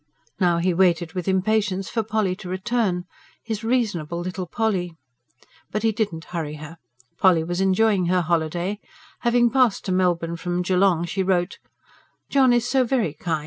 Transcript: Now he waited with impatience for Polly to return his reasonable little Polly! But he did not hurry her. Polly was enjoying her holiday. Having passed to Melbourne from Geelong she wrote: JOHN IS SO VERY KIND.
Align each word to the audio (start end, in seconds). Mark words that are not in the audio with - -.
Now 0.39 0.57
he 0.57 0.73
waited 0.73 1.13
with 1.13 1.27
impatience 1.27 1.87
for 1.87 2.01
Polly 2.01 2.35
to 2.37 2.49
return 2.49 3.05
his 3.43 3.63
reasonable 3.63 4.19
little 4.19 4.47
Polly! 4.47 4.97
But 5.69 5.83
he 5.83 5.91
did 5.91 6.11
not 6.11 6.23
hurry 6.33 6.55
her. 6.55 6.79
Polly 7.19 7.43
was 7.43 7.61
enjoying 7.61 8.07
her 8.07 8.21
holiday. 8.21 8.79
Having 9.19 9.51
passed 9.51 9.85
to 9.85 9.91
Melbourne 9.91 10.37
from 10.37 10.63
Geelong 10.63 11.05
she 11.05 11.21
wrote: 11.21 11.59
JOHN 12.31 12.51
IS 12.51 12.67
SO 12.67 12.83
VERY 12.83 13.13
KIND. 13.13 13.39